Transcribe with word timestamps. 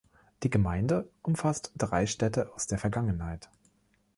Die 0.41 0.49
Gemeinde 0.49 1.11
umfasst 1.21 1.73
drei 1.77 2.07
Städte 2.07 2.51
aus 2.55 2.65
der 2.65 2.79
Vergangenheit. 2.79 3.51